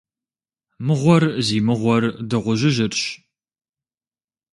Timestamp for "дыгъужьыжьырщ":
2.29-3.01